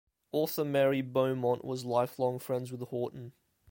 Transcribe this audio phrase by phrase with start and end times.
[0.31, 3.33] Author Mary Beaumont was lifelong friends with Horton.